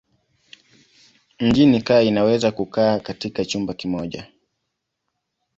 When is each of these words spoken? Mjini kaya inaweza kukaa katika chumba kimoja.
Mjini 1.39 1.81
kaya 1.81 2.01
inaweza 2.01 2.51
kukaa 2.51 2.99
katika 2.99 3.45
chumba 3.45 3.73
kimoja. 3.73 4.31